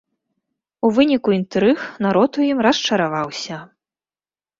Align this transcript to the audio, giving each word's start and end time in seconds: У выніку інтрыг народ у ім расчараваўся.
У 0.87 0.89
выніку 0.95 1.29
інтрыг 1.39 1.83
народ 2.05 2.31
у 2.41 2.47
ім 2.51 2.59
расчараваўся. 2.67 3.57